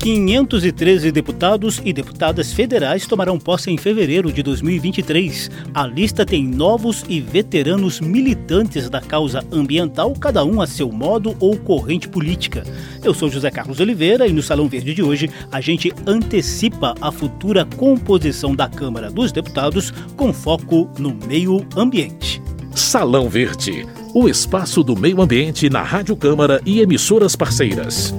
513 0.00 1.12
deputados 1.12 1.78
e 1.84 1.92
deputadas 1.92 2.54
federais 2.54 3.06
tomarão 3.06 3.38
posse 3.38 3.70
em 3.70 3.76
fevereiro 3.76 4.32
de 4.32 4.42
2023. 4.42 5.50
A 5.74 5.86
lista 5.86 6.24
tem 6.24 6.42
novos 6.42 7.04
e 7.06 7.20
veteranos 7.20 8.00
militantes 8.00 8.88
da 8.88 9.02
causa 9.02 9.44
ambiental, 9.52 10.14
cada 10.18 10.42
um 10.42 10.62
a 10.62 10.66
seu 10.66 10.90
modo 10.90 11.36
ou 11.38 11.54
corrente 11.58 12.08
política. 12.08 12.64
Eu 13.04 13.12
sou 13.12 13.28
José 13.28 13.50
Carlos 13.50 13.78
Oliveira 13.78 14.26
e 14.26 14.32
no 14.32 14.42
Salão 14.42 14.68
Verde 14.68 14.94
de 14.94 15.02
hoje 15.02 15.28
a 15.52 15.60
gente 15.60 15.92
antecipa 16.06 16.94
a 16.98 17.12
futura 17.12 17.66
composição 17.76 18.56
da 18.56 18.70
Câmara 18.70 19.10
dos 19.10 19.30
Deputados 19.30 19.92
com 20.16 20.32
foco 20.32 20.88
no 20.98 21.14
meio 21.26 21.66
ambiente. 21.76 22.40
Salão 22.74 23.28
Verde, 23.28 23.86
o 24.14 24.26
espaço 24.30 24.82
do 24.82 24.96
meio 24.96 25.20
ambiente 25.20 25.68
na 25.68 25.82
Rádio 25.82 26.16
Câmara 26.16 26.58
e 26.64 26.80
emissoras 26.80 27.36
parceiras. 27.36 28.14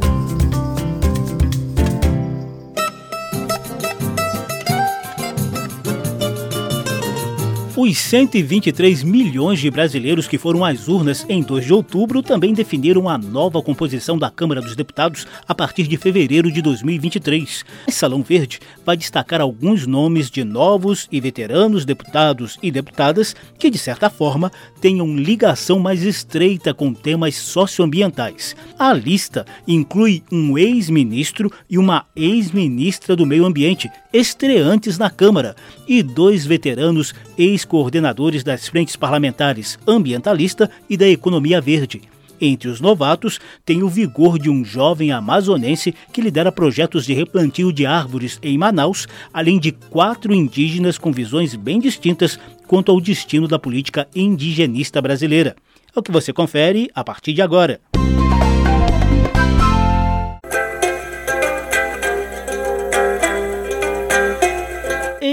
Os 7.74 7.98
123 7.98 9.02
milhões 9.02 9.60
de 9.60 9.72
brasileiros 9.72 10.28
que 10.28 10.38
foram 10.38 10.64
às 10.64 10.90
urnas 10.90 11.26
em 11.30 11.42
2 11.42 11.66
de 11.66 11.74
outubro 11.74 12.22
também 12.22 12.54
definiram 12.54 13.08
a 13.08 13.18
nova 13.18 13.62
composição 13.62 14.18
da 14.18 14.30
Câmara 14.30 14.62
dos 14.62 14.76
Deputados 14.76 15.26
a 15.48 15.56
partir 15.56 15.88
de 15.88 15.96
fevereiro 15.96 16.52
de 16.52 16.62
2023. 16.62 17.64
O 17.88 17.92
Salão 17.92 18.22
Verde 18.22 18.60
vai 18.86 18.98
destacar 18.98 19.40
alguns 19.40 19.88
nomes 19.88 20.30
de 20.30 20.44
novos 20.44 21.08
e 21.12 21.22
veteranos 21.22 21.86
deputados 21.86 22.60
e 22.62 22.70
deputadas 22.70 23.36
que, 23.58 23.70
de 23.70 23.78
certa 23.78 24.10
forma, 24.10 24.52
tenham 24.82 25.16
ligação 25.16 25.80
mais 25.80 26.04
estreita 26.04 26.74
com 26.74 26.94
temas 26.94 27.36
socioambientais. 27.36 28.56
A 28.78 28.94
lista 28.94 29.46
inclui 29.66 30.24
um 30.32 30.58
ex-ministro 30.58 31.52
e 31.70 31.78
uma 31.78 32.06
ex-ministra 32.16 33.16
do 33.16 33.26
Meio 33.26 33.46
Ambiente, 33.46 33.90
estreantes 34.14 34.98
na 34.98 35.10
Câmara, 35.10 35.56
e 35.88 36.02
dois 36.02 36.46
veteranos 36.46 37.14
ex-coordenadores 37.38 38.44
das 38.44 38.68
frentes 38.68 38.96
parlamentares 38.96 39.78
ambientalista 39.88 40.70
e 40.90 40.98
da 40.98 41.08
economia 41.08 41.62
verde. 41.62 42.02
Entre 42.44 42.68
os 42.68 42.82
novatos, 42.82 43.40
tem 43.64 43.84
o 43.84 43.88
vigor 43.88 44.40
de 44.40 44.50
um 44.50 44.66
jovem 44.66 45.12
amazonense 45.12 45.94
que 46.12 46.22
lidera 46.22 46.52
projetos 46.52 47.06
de 47.06 47.14
replantio 47.14 47.72
de 47.72 47.86
árvores 47.86 48.40
em 48.42 48.58
Manaus, 48.58 49.08
além 49.32 49.60
de 49.60 49.72
quatro 49.72 50.34
indígenas 50.34 50.98
com 50.98 51.12
visões 51.12 51.56
bem 51.56 51.80
distintas 51.80 52.40
quanto 52.66 52.92
ao 52.92 53.00
destino 53.00 53.48
da 53.48 53.60
política 53.60 54.08
indigenista 54.16 55.00
brasileira. 55.00 55.56
É 55.96 56.00
o 56.00 56.02
que 56.02 56.12
você 56.12 56.34
confere 56.34 56.90
a 56.96 57.04
partir 57.04 57.34
de 57.34 57.44
agora. 57.44 57.80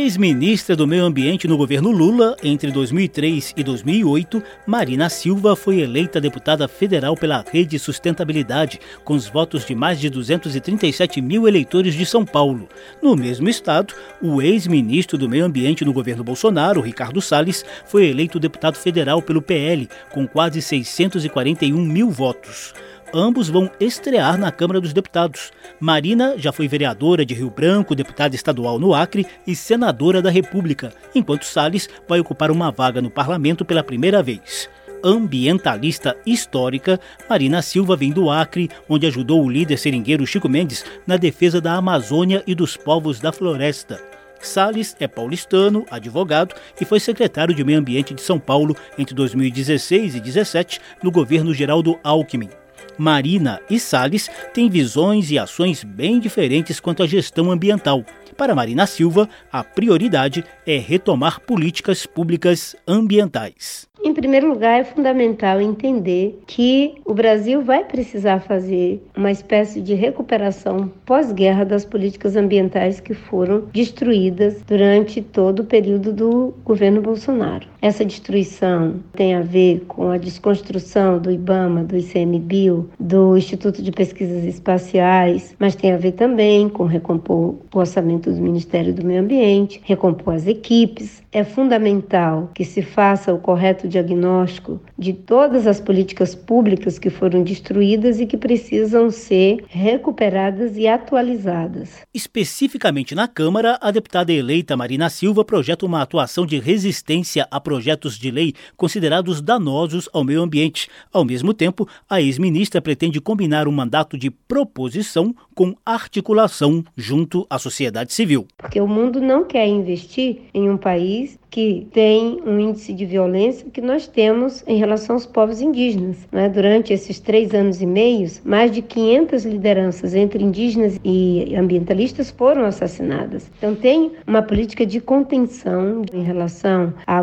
Ex-ministra 0.09 0.75
do 0.75 0.87
Meio 0.87 1.05
Ambiente 1.05 1.47
no 1.47 1.59
governo 1.59 1.91
Lula, 1.91 2.35
entre 2.43 2.73
2003 2.73 3.53
e 3.55 3.63
2008, 3.63 4.43
Marina 4.67 5.11
Silva 5.11 5.55
foi 5.55 5.81
eleita 5.81 6.19
deputada 6.19 6.67
federal 6.67 7.15
pela 7.15 7.45
Rede 7.53 7.79
Sustentabilidade, 7.79 8.81
com 9.05 9.13
os 9.13 9.29
votos 9.29 9.67
de 9.67 9.75
mais 9.75 10.01
de 10.01 10.09
237 10.09 11.21
mil 11.21 11.47
eleitores 11.47 11.95
de 11.95 12.07
São 12.07 12.25
Paulo. 12.25 12.71
No 13.03 13.15
mesmo 13.15 13.51
estado, 13.51 13.93
o 14.23 14.41
ex-ministro 14.41 15.19
do 15.19 15.29
Meio 15.29 15.45
Ambiente 15.45 15.85
no 15.85 15.93
governo 15.93 16.25
Bolsonaro, 16.25 16.81
Ricardo 16.81 17.21
Salles, 17.21 17.63
foi 17.85 18.07
eleito 18.07 18.41
deputado 18.41 18.77
federal 18.77 19.21
pelo 19.21 19.43
PL, 19.43 19.91
com 20.11 20.27
quase 20.27 20.63
641 20.63 21.77
mil 21.85 22.11
votos 22.11 22.73
ambos 23.13 23.49
vão 23.49 23.71
estrear 23.81 24.39
na 24.39 24.51
Câmara 24.51 24.81
dos 24.81 24.93
Deputados. 24.93 25.51
Marina 25.81 26.35
já 26.37 26.53
foi 26.53 26.69
vereadora 26.69 27.25
de 27.25 27.35
Rio 27.35 27.51
Branco, 27.51 27.95
deputada 27.95 28.35
estadual 28.35 28.79
no 28.79 28.95
Acre 28.95 29.27
e 29.47 29.55
senadora 29.55 30.21
da 30.21 30.31
República, 30.31 30.93
enquanto 31.15 31.45
Salles 31.45 31.89
vai 32.09 32.21
ocupar 32.21 32.51
uma 32.51 32.71
vaga 32.71 33.01
no 33.01 33.11
parlamento 33.11 33.65
pela 33.65 33.83
primeira 33.83 34.23
vez 34.23 34.69
ambientalista 35.03 36.17
histórica, 36.27 36.99
Marina 37.29 37.63
Silva 37.63 37.97
vem 37.97 38.11
do 38.11 38.31
Acre, 38.31 38.69
onde 38.89 39.07
ajudou 39.07 39.45
o 39.45 39.51
líder 39.51 39.77
seringueiro 39.77 40.27
Chico 40.27 40.49
Mendes 40.49 40.85
na 41.07 41.17
defesa 41.17 41.61
da 41.61 41.75
Amazônia 41.75 42.43
e 42.47 42.55
dos 42.55 42.77
povos 42.77 43.21
da 43.21 43.33
floresta. 43.33 44.01
Salles 44.41 44.97
é 45.01 45.09
paulistano, 45.09 45.85
advogado 45.91 46.55
e 46.81 46.85
foi 46.85 47.01
secretário 47.01 47.55
de 47.55 47.65
Meio 47.65 47.79
Ambiente 47.79 48.15
de 48.15 48.21
São 48.21 48.39
Paulo 48.39 48.77
entre 48.97 49.15
2016 49.15 50.15
e 50.15 50.21
2017 50.21 50.81
no 51.03 51.11
governo 51.11 51.53
Geraldo 51.53 51.99
Alckmin. 52.05 52.51
Marina 52.97 53.61
e 53.69 53.79
Salles 53.79 54.31
têm 54.53 54.69
visões 54.69 55.31
e 55.31 55.39
ações 55.39 55.85
bem 55.85 56.19
diferentes 56.19 56.81
quanto 56.81 57.03
à 57.03 57.07
gestão 57.07 57.51
ambiental. 57.51 58.05
Para 58.37 58.55
Marina 58.55 58.87
Silva, 58.87 59.29
a 59.51 59.65
prioridade 59.65 60.45
é 60.65 60.79
retomar 60.79 61.41
políticas 61.41 62.07
públicas 62.07 62.77
ambientais. 62.87 63.89
Em 64.05 64.15
primeiro 64.15 64.49
lugar, 64.49 64.81
é 64.81 64.85
fundamental 64.85 65.61
entender 65.61 66.39
que 66.47 66.95
o 67.05 67.13
Brasil 67.13 67.63
vai 67.63 67.83
precisar 67.83 68.39
fazer 68.39 69.03
uma 69.17 69.33
espécie 69.33 69.81
de 69.81 69.93
recuperação 69.93 70.91
pós-guerra 71.05 71.65
das 71.65 71.85
políticas 71.85 72.37
ambientais 72.37 73.01
que 73.01 73.13
foram 73.13 73.65
destruídas 73.73 74.63
durante 74.63 75.21
todo 75.21 75.61
o 75.61 75.65
período 75.65 76.13
do 76.13 76.55
governo 76.65 77.03
Bolsonaro. 77.03 77.67
Essa 77.81 78.05
destruição 78.05 78.97
tem 79.13 79.35
a 79.35 79.41
ver 79.41 79.85
com 79.87 80.11
a 80.11 80.19
desconstrução 80.19 81.19
do 81.19 81.31
IBAMA, 81.31 81.85
do 81.85 81.97
ICMBio, 81.97 82.91
do 82.99 83.37
Instituto 83.37 83.81
de 83.81 83.93
Pesquisas 83.93 84.45
Espaciais, 84.45 85.55
mas 85.61 85.77
tem 85.77 85.93
a 85.93 85.97
ver 85.97 86.13
também 86.13 86.69
com 86.69 86.85
recompor 86.85 87.55
o 87.73 87.79
orçamento 87.79 88.33
do 88.33 88.41
Ministério 88.41 88.93
do 88.93 89.05
Meio 89.05 89.21
Ambiente, 89.21 89.81
recompor 89.85 90.35
as 90.35 90.47
equipes. 90.47 91.23
É 91.31 91.45
fundamental 91.45 92.51
que 92.53 92.65
se 92.65 92.83
faça 92.83 93.33
o 93.33 93.39
correto 93.39 93.87
diagnóstico 93.87 94.81
de 94.99 95.13
todas 95.13 95.67
as 95.67 95.81
políticas 95.81 96.35
públicas 96.35 96.99
que 96.99 97.11
foram 97.11 97.45
destruídas 97.45 98.19
e 98.19 98.27
que 98.27 98.37
precisam 98.37 99.11
ser 99.11 99.65
recuperadas 99.69 100.77
e 100.77 100.89
atualizadas. 100.89 101.99
Especificamente 102.13 103.15
na 103.15 103.29
Câmara, 103.29 103.79
a 103.81 103.91
deputada 103.93 104.33
eleita 104.33 104.77
Marina 104.77 105.09
Silva 105.09 105.45
projeta 105.45 105.87
uma 105.87 106.03
atuação 106.03 106.45
de 106.45 106.59
resistência 106.59 107.47
a 107.51 107.61
projetos 107.69 108.19
de 108.19 108.31
lei 108.31 108.55
considerados 108.79 109.43
danosos 109.43 110.09
ao 110.11 110.25
meio 110.25 110.41
ambiente. 110.41 110.89
Ao 111.13 111.23
mesmo 111.23 111.53
tempo, 111.53 111.87
a 112.09 112.19
ex-ministra 112.19 112.81
pretende 112.81 113.21
combinar 113.21 113.69
um 113.69 113.73
mandato 113.73 114.17
de 114.17 114.31
proposição 114.31 115.35
com 115.55 115.77
articulação 115.85 116.83
junto 116.97 117.47
à 117.51 117.59
sociedade 117.59 118.15
civil. 118.15 118.47
Porque 118.57 118.81
o 118.81 118.89
mundo 118.89 119.21
não 119.21 119.45
quer 119.45 119.67
investir 119.67 120.39
em 120.55 120.71
um 120.71 120.79
país 120.79 121.39
que 121.51 121.87
tem 121.93 122.41
um 122.45 122.59
índice 122.59 122.93
de 122.93 123.05
violência 123.05 123.67
que 123.71 123.81
nós 123.81 124.07
temos 124.07 124.63
em 124.67 124.77
relação 124.77 125.17
aos 125.17 125.27
povos 125.27 125.61
indígenas. 125.61 126.17
Né? 126.31 126.49
Durante 126.49 126.93
esses 126.93 127.19
três 127.19 127.55
anos 127.55 127.81
e 127.81 127.87
meios, 127.87 128.41
mais 128.45 128.71
de 128.71 128.83
500 128.83 129.45
lideranças 129.45 130.15
entre 130.15 130.43
indígenas 130.43 131.01
e 131.05 131.55
ambientalistas 131.57 132.31
foram 132.31 132.65
assassinadas. 132.65 133.51
Então 133.57 133.75
tem 133.75 134.13
uma 134.27 134.43
política 134.43 134.85
de 134.85 135.01
contenção 135.01 136.03
em 136.13 136.23
relação 136.23 136.93
a 137.07 137.19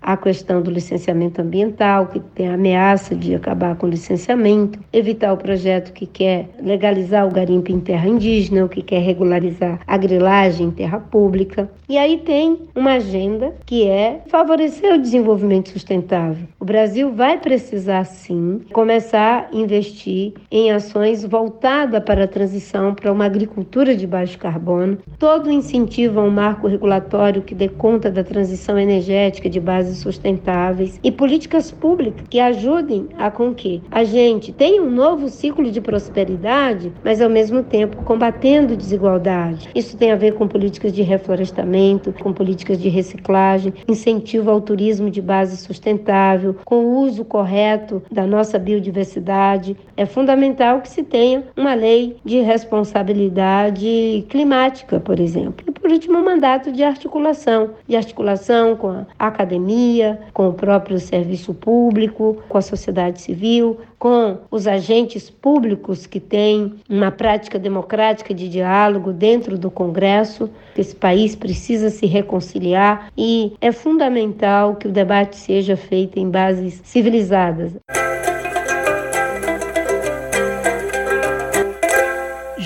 à 0.00 0.16
questão 0.16 0.62
do 0.62 0.70
licenciamento 0.70 1.40
ambiental, 1.40 2.06
que 2.06 2.20
tem 2.20 2.48
a 2.48 2.54
ameaça 2.54 3.14
de 3.14 3.34
acabar 3.34 3.76
com 3.76 3.86
o 3.86 3.90
licenciamento, 3.90 4.78
evitar 4.92 5.32
o 5.32 5.36
projeto 5.36 5.92
que 5.92 6.06
quer 6.06 6.48
legalizar 6.60 7.26
o 7.26 7.30
garimpo 7.30 7.70
em 7.70 7.80
terra 7.80 8.08
indígena, 8.08 8.64
o 8.64 8.68
que 8.68 8.82
quer 8.82 9.00
regularizar 9.00 9.80
a 9.86 9.96
grilagem 9.96 10.68
em 10.68 10.70
terra 10.70 10.98
pública. 10.98 11.70
E 11.88 11.98
aí 11.98 12.18
tem 12.18 12.58
uma 12.74 12.94
agenda, 12.94 13.54
que 13.66 13.86
é 13.86 14.22
favorecer 14.28 14.94
o 14.94 15.00
desenvolvimento 15.00 15.68
sustentável. 15.68 16.46
O 16.58 16.64
Brasil 16.64 17.12
vai 17.12 17.38
precisar, 17.38 18.04
sim, 18.04 18.62
começar 18.72 19.50
a 19.52 19.56
investir 19.56 20.32
em 20.50 20.70
ações 20.70 21.24
voltadas 21.24 22.02
para 22.02 22.24
a 22.24 22.28
transição 22.28 22.94
para 22.94 23.12
uma 23.12 23.26
agricultura 23.26 23.94
de 23.94 24.06
baixo 24.06 24.38
carbono. 24.38 24.98
Todo 25.18 25.50
incentivo 25.50 26.20
a 26.20 26.24
um 26.24 26.30
marco 26.30 26.66
regulatório 26.66 27.42
que 27.42 27.54
dê 27.54 27.68
conta 27.68 28.10
da 28.10 28.24
transição 28.24 28.78
energética 28.78 29.33
de 29.42 29.60
bases 29.60 29.98
sustentáveis 29.98 30.98
e 31.02 31.10
políticas 31.10 31.70
públicas 31.70 32.24
que 32.28 32.40
ajudem 32.40 33.08
a 33.18 33.30
com 33.30 33.54
que 33.54 33.82
a 33.90 34.04
gente 34.04 34.52
tenha 34.52 34.82
um 34.82 34.90
novo 34.90 35.28
ciclo 35.28 35.70
de 35.70 35.80
prosperidade, 35.80 36.92
mas 37.04 37.20
ao 37.20 37.28
mesmo 37.28 37.62
tempo 37.62 38.02
combatendo 38.04 38.76
desigualdade. 38.76 39.68
Isso 39.74 39.96
tem 39.96 40.10
a 40.10 40.16
ver 40.16 40.34
com 40.34 40.48
políticas 40.48 40.92
de 40.92 41.02
reflorestamento, 41.02 42.12
com 42.20 42.32
políticas 42.32 42.80
de 42.80 42.88
reciclagem 42.88 43.72
incentivo 43.88 44.50
ao 44.50 44.60
turismo 44.60 45.10
de 45.10 45.20
base 45.20 45.56
sustentável, 45.56 46.56
com 46.64 46.84
o 46.84 46.98
uso 47.00 47.24
correto 47.24 48.02
da 48.10 48.26
nossa 48.26 48.58
biodiversidade. 48.58 49.76
É 49.96 50.06
fundamental 50.06 50.80
que 50.80 50.88
se 50.88 51.02
tenha 51.02 51.44
uma 51.56 51.74
lei 51.74 52.16
de 52.24 52.40
responsabilidade 52.40 54.24
climática, 54.28 55.00
por 55.00 55.20
exemplo 55.20 55.64
por 55.84 55.90
último, 55.90 56.18
um 56.18 56.24
mandato 56.24 56.72
de 56.72 56.82
articulação, 56.82 57.72
de 57.86 57.94
articulação 57.94 58.74
com 58.74 59.04
a 59.18 59.23
academia, 59.26 60.20
com 60.32 60.48
o 60.48 60.52
próprio 60.52 60.98
serviço 60.98 61.54
público, 61.54 62.42
com 62.48 62.58
a 62.58 62.62
sociedade 62.62 63.20
civil, 63.20 63.78
com 63.98 64.38
os 64.50 64.66
agentes 64.66 65.30
públicos 65.30 66.06
que 66.06 66.20
têm 66.20 66.74
uma 66.88 67.10
prática 67.10 67.58
democrática 67.58 68.34
de 68.34 68.48
diálogo 68.48 69.12
dentro 69.12 69.56
do 69.56 69.70
Congresso. 69.70 70.50
Esse 70.76 70.94
país 70.94 71.34
precisa 71.34 71.90
se 71.90 72.06
reconciliar 72.06 73.10
e 73.16 73.54
é 73.60 73.72
fundamental 73.72 74.76
que 74.76 74.88
o 74.88 74.92
debate 74.92 75.36
seja 75.36 75.76
feito 75.76 76.18
em 76.18 76.30
bases 76.30 76.80
civilizadas. 76.84 77.72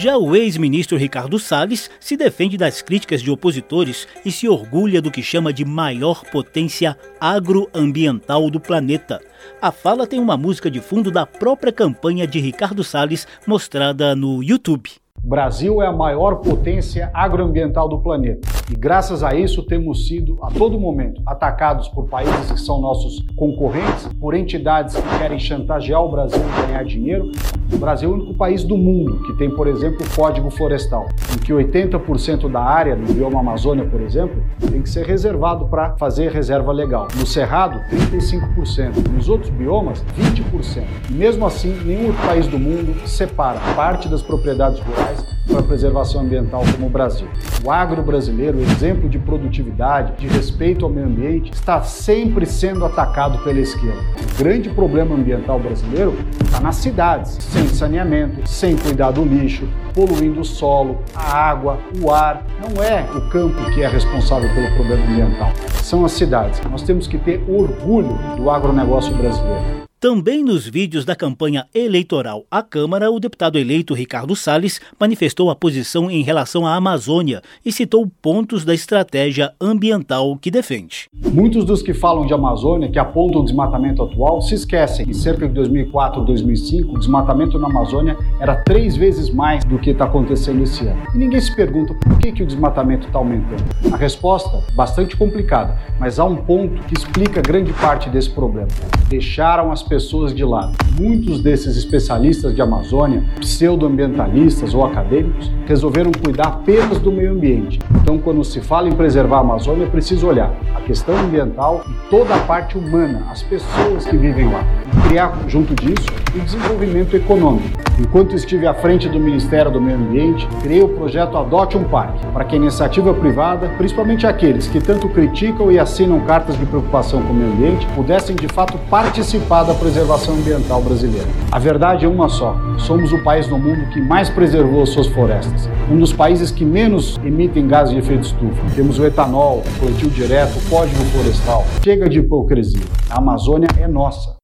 Já 0.00 0.16
o 0.16 0.36
ex-ministro 0.36 0.96
Ricardo 0.96 1.40
Salles 1.40 1.90
se 1.98 2.16
defende 2.16 2.56
das 2.56 2.80
críticas 2.80 3.20
de 3.20 3.32
opositores 3.32 4.06
e 4.24 4.30
se 4.30 4.48
orgulha 4.48 5.02
do 5.02 5.10
que 5.10 5.24
chama 5.24 5.52
de 5.52 5.64
maior 5.64 6.22
potência 6.26 6.96
agroambiental 7.20 8.48
do 8.48 8.60
planeta. 8.60 9.20
A 9.60 9.72
fala 9.72 10.06
tem 10.06 10.20
uma 10.20 10.36
música 10.36 10.70
de 10.70 10.80
fundo 10.80 11.10
da 11.10 11.26
própria 11.26 11.72
campanha 11.72 12.28
de 12.28 12.38
Ricardo 12.38 12.84
Salles 12.84 13.26
mostrada 13.44 14.14
no 14.14 14.40
YouTube. 14.40 14.88
O 15.22 15.28
Brasil 15.28 15.82
é 15.82 15.86
a 15.86 15.92
maior 15.92 16.36
potência 16.36 17.10
agroambiental 17.12 17.88
do 17.88 17.98
planeta. 17.98 18.48
E 18.70 18.74
graças 18.74 19.22
a 19.22 19.34
isso 19.34 19.62
temos 19.62 20.06
sido 20.06 20.38
a 20.42 20.50
todo 20.50 20.78
momento 20.78 21.20
atacados 21.26 21.88
por 21.88 22.06
países 22.08 22.52
que 22.52 22.60
são 22.60 22.80
nossos 22.80 23.26
concorrentes, 23.36 24.08
por 24.20 24.34
entidades 24.34 24.94
que 24.94 25.18
querem 25.18 25.38
chantagear 25.38 26.02
o 26.02 26.10
Brasil 26.10 26.40
e 26.40 26.66
ganhar 26.66 26.84
dinheiro. 26.84 27.30
O 27.72 27.76
Brasil 27.76 28.10
é 28.10 28.12
o 28.12 28.16
único 28.16 28.34
país 28.34 28.64
do 28.64 28.76
mundo 28.76 29.22
que 29.24 29.34
tem, 29.34 29.50
por 29.50 29.66
exemplo, 29.66 29.98
o 30.06 30.16
Código 30.16 30.50
Florestal, 30.50 31.06
em 31.34 31.38
que 31.38 31.52
80% 31.52 32.50
da 32.50 32.62
área 32.62 32.96
do 32.96 33.12
bioma 33.12 33.40
Amazônia, 33.40 33.84
por 33.84 34.00
exemplo, 34.00 34.42
tem 34.70 34.80
que 34.80 34.88
ser 34.88 35.04
reservado 35.04 35.66
para 35.66 35.96
fazer 35.96 36.30
reserva 36.30 36.72
legal. 36.72 37.08
No 37.16 37.26
Cerrado, 37.26 37.80
35%. 37.90 39.08
Nos 39.12 39.28
outros 39.28 39.50
biomas, 39.50 40.02
20%. 40.16 40.84
E 41.10 41.12
mesmo 41.12 41.44
assim, 41.44 41.78
nenhum 41.84 42.06
outro 42.06 42.26
país 42.26 42.46
do 42.46 42.58
mundo 42.58 43.06
separa 43.06 43.58
parte 43.74 44.08
das 44.08 44.22
propriedades 44.22 44.80
rurais 44.80 45.17
para 45.48 45.60
a 45.60 45.62
preservação 45.62 46.20
ambiental 46.20 46.62
como 46.72 46.86
o 46.86 46.90
Brasil. 46.90 47.26
O 47.64 47.70
agro 47.70 48.02
brasileiro, 48.02 48.60
exemplo 48.60 49.08
de 49.08 49.18
produtividade, 49.18 50.12
de 50.18 50.28
respeito 50.28 50.84
ao 50.84 50.90
meio 50.90 51.06
ambiente, 51.06 51.52
está 51.52 51.82
sempre 51.82 52.46
sendo 52.46 52.84
atacado 52.84 53.38
pela 53.38 53.58
esquerda. 53.58 54.00
O 54.34 54.38
grande 54.38 54.68
problema 54.68 55.14
ambiental 55.14 55.58
brasileiro 55.58 56.14
está 56.44 56.60
nas 56.60 56.76
cidades, 56.76 57.38
sem 57.40 57.66
saneamento, 57.68 58.48
sem 58.48 58.76
cuidar 58.76 59.10
do 59.10 59.24
lixo, 59.24 59.66
poluindo 59.94 60.40
o 60.40 60.44
solo, 60.44 60.98
a 61.14 61.32
água, 61.32 61.78
o 62.00 62.10
ar. 62.10 62.46
Não 62.60 62.82
é 62.82 63.02
o 63.16 63.28
campo 63.30 63.70
que 63.72 63.82
é 63.82 63.88
responsável 63.88 64.48
pelo 64.54 64.74
problema 64.74 65.04
ambiental, 65.04 65.52
são 65.82 66.04
as 66.04 66.12
cidades. 66.12 66.60
Nós 66.70 66.82
temos 66.82 67.06
que 67.06 67.18
ter 67.18 67.42
orgulho 67.48 68.16
do 68.36 68.50
agronegócio 68.50 69.14
brasileiro. 69.16 69.87
Também 70.00 70.44
nos 70.44 70.64
vídeos 70.64 71.04
da 71.04 71.16
campanha 71.16 71.66
eleitoral 71.74 72.44
à 72.48 72.62
Câmara, 72.62 73.10
o 73.10 73.18
deputado 73.18 73.58
eleito 73.58 73.94
Ricardo 73.94 74.36
Salles 74.36 74.80
manifestou 74.98 75.50
a 75.50 75.56
posição 75.56 76.08
em 76.08 76.22
relação 76.22 76.64
à 76.64 76.76
Amazônia 76.76 77.42
e 77.66 77.72
citou 77.72 78.08
pontos 78.22 78.64
da 78.64 78.72
estratégia 78.72 79.52
ambiental 79.60 80.38
que 80.40 80.52
defende. 80.52 81.08
Muitos 81.12 81.64
dos 81.64 81.82
que 81.82 81.92
falam 81.92 82.24
de 82.24 82.32
Amazônia, 82.32 82.88
que 82.88 82.98
apontam 82.98 83.40
o 83.40 83.44
desmatamento 83.44 84.00
atual, 84.00 84.40
se 84.40 84.54
esquecem. 84.54 85.04
Em 85.10 85.12
cerca 85.12 85.48
de 85.48 85.54
2004 85.54 86.24
2005, 86.24 86.94
o 86.94 86.98
desmatamento 87.00 87.58
na 87.58 87.66
Amazônia 87.66 88.16
era 88.38 88.54
três 88.62 88.96
vezes 88.96 89.28
mais 89.30 89.64
do 89.64 89.80
que 89.80 89.90
está 89.90 90.04
acontecendo 90.04 90.62
esse 90.62 90.86
ano. 90.86 91.02
E 91.12 91.18
ninguém 91.18 91.40
se 91.40 91.52
pergunta 91.56 91.92
por 91.94 92.16
que, 92.18 92.30
que 92.30 92.44
o 92.44 92.46
desmatamento 92.46 93.08
está 93.08 93.18
aumentando. 93.18 93.64
A 93.92 93.96
resposta, 93.96 94.62
bastante 94.76 95.16
complicada, 95.16 95.76
mas 95.98 96.20
há 96.20 96.24
um 96.24 96.36
ponto 96.36 96.84
que 96.84 96.94
explica 96.94 97.42
grande 97.42 97.72
parte 97.72 98.08
desse 98.08 98.30
problema. 98.30 98.68
Deixaram 99.08 99.72
as 99.72 99.87
pessoas 99.88 100.34
de 100.34 100.44
lado. 100.44 100.72
Muitos 101.00 101.40
desses 101.40 101.76
especialistas 101.76 102.54
de 102.54 102.60
Amazônia, 102.60 103.24
pseudoambientalistas 103.40 104.74
ou 104.74 104.84
acadêmicos, 104.84 105.50
resolveram 105.66 106.12
cuidar 106.12 106.48
apenas 106.48 106.98
do 106.98 107.10
meio 107.10 107.32
ambiente. 107.32 107.78
Então, 108.02 108.18
quando 108.18 108.44
se 108.44 108.60
fala 108.60 108.88
em 108.88 108.92
preservar 108.92 109.38
a 109.38 109.40
Amazônia, 109.40 109.84
é 109.84 109.88
preciso 109.88 110.26
olhar 110.26 110.54
a 110.74 110.80
questão 110.82 111.16
ambiental 111.16 111.84
e 111.88 112.10
toda 112.10 112.34
a 112.34 112.38
parte 112.40 112.76
humana, 112.76 113.26
as 113.30 113.42
pessoas 113.42 114.04
que 114.04 114.16
vivem 114.16 114.50
lá. 114.50 114.64
E 114.96 115.08
criar, 115.08 115.38
junto 115.48 115.74
disso, 115.74 116.06
o 116.34 116.40
desenvolvimento 116.40 117.16
econômico. 117.16 117.78
Enquanto 117.98 118.36
estive 118.36 118.66
à 118.66 118.74
frente 118.74 119.08
do 119.08 119.18
Ministério 119.18 119.70
do 119.72 119.80
Meio 119.80 119.98
Ambiente, 119.98 120.46
criei 120.62 120.82
o 120.82 120.88
projeto 120.88 121.36
Adote 121.36 121.76
um 121.76 121.84
Parque, 121.84 122.24
para 122.26 122.44
que 122.44 122.54
a 122.54 122.58
iniciativa 122.58 123.12
privada, 123.12 123.68
principalmente 123.76 124.26
aqueles 124.26 124.68
que 124.68 124.80
tanto 124.80 125.08
criticam 125.08 125.72
e 125.72 125.78
assinam 125.78 126.20
cartas 126.20 126.56
de 126.56 126.64
preocupação 126.64 127.20
com 127.22 127.32
o 127.32 127.34
meio 127.34 127.52
ambiente, 127.52 127.86
pudessem 127.96 128.36
de 128.36 128.46
fato 128.48 128.78
participar 128.88 129.64
da 129.64 129.74
preservação 129.78 130.34
ambiental 130.34 130.82
brasileira. 130.82 131.26
A 131.50 131.58
verdade 131.58 132.04
é 132.04 132.08
uma 132.08 132.28
só: 132.28 132.56
somos 132.78 133.12
o 133.12 133.22
país 133.22 133.48
no 133.48 133.58
mundo 133.58 133.88
que 133.90 134.00
mais 134.00 134.28
preservou 134.28 134.84
suas 134.84 135.06
florestas, 135.06 135.68
um 135.90 135.98
dos 135.98 136.12
países 136.12 136.50
que 136.50 136.64
menos 136.64 137.18
emitem 137.24 137.66
gases 137.66 137.94
de 137.94 138.00
efeito 138.00 138.24
estufa. 138.24 138.62
Temos 138.74 138.98
o 138.98 139.06
etanol, 139.06 139.58
o 139.66 139.80
plantio 139.80 140.10
direto, 140.10 140.58
o 140.58 140.70
código 140.70 141.02
florestal. 141.06 141.64
Chega 141.82 142.08
de 142.08 142.18
hipocrisia. 142.18 142.84
A 143.08 143.18
Amazônia 143.18 143.68
é 143.78 143.86
nossa. 143.86 144.36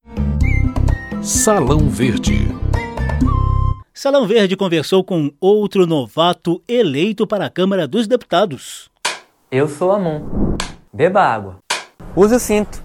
Salão 1.21 1.89
Verde. 1.89 2.47
Salão 3.93 4.27
Verde 4.27 4.55
conversou 4.55 5.03
com 5.03 5.31
outro 5.39 5.87
novato 5.87 6.61
eleito 6.67 7.25
para 7.25 7.45
a 7.45 7.49
Câmara 7.49 7.87
dos 7.87 8.07
Deputados. 8.07 8.89
Eu 9.51 9.67
sou 9.67 9.91
Amon. 9.91 10.21
Beba 10.93 11.21
água. 11.21 11.57
Use 12.15 12.35
o 12.35 12.39
cinto. 12.39 12.83